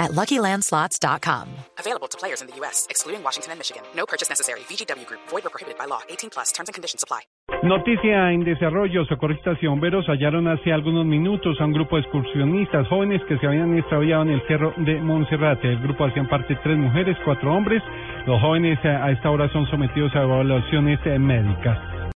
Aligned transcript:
at 0.00 0.12
LuckyLandSlots.com. 0.12 1.46
Available 1.78 2.08
to 2.08 2.16
players 2.18 2.40
in 2.40 2.48
the 2.48 2.56
U.S., 2.64 2.86
excluding 2.88 3.22
Washington 3.22 3.52
and 3.52 3.58
Michigan. 3.60 3.82
No 3.94 4.06
purchase 4.06 4.28
necessary. 4.28 4.60
VGW 4.60 5.06
Group. 5.06 5.20
Void 5.28 5.46
or 5.46 5.50
prohibited 5.50 5.78
by 5.78 5.84
law. 5.84 6.00
18 6.08 6.30
plus. 6.30 6.50
Terms 6.52 6.68
and 6.68 6.74
conditions 6.74 7.04
apply. 7.04 7.20
Noticia 7.62 8.32
en 8.32 8.42
desarrollo. 8.42 9.04
Socorristas 9.04 9.58
y 9.62 9.66
bomberos 9.66 10.06
hallaron 10.06 10.48
hace 10.48 10.72
algunos 10.72 11.04
minutos 11.04 11.60
a 11.60 11.64
un 11.66 11.72
grupo 11.72 11.96
de 11.96 12.02
excursionistas 12.02 12.88
jóvenes 12.88 13.20
que 13.28 13.36
se 13.38 13.46
habían 13.46 13.76
extraviado 13.76 14.22
en 14.22 14.30
el 14.30 14.46
cerro 14.48 14.72
de 14.78 14.98
Monserrate. 15.00 15.68
El 15.68 15.80
grupo 15.80 16.06
hacían 16.06 16.28
parte 16.28 16.56
tres 16.62 16.78
mujeres, 16.78 17.18
cuatro 17.24 17.52
hombres. 17.52 17.82
Los 18.26 18.40
jóvenes 18.40 18.78
a 18.84 19.10
esta 19.10 19.30
hora 19.30 19.52
son 19.52 19.66
sometidos 19.70 20.14
a 20.16 20.22
evaluaciones 20.22 20.98
médicas. 21.20 21.89